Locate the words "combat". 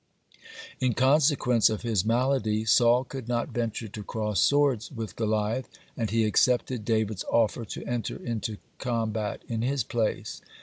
8.79-9.43